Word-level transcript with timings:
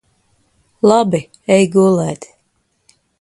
Labi. 0.91 1.21
Ej 1.57 1.69
gulēt. 1.77 2.27